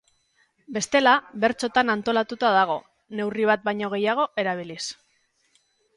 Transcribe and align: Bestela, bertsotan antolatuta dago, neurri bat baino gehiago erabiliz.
Bestela, 0.77 1.11
bertsotan 1.43 1.93
antolatuta 1.95 2.51
dago, 2.55 2.77
neurri 3.19 3.45
bat 3.51 3.69
baino 3.69 3.93
gehiago 3.95 4.27
erabiliz. 4.45 4.83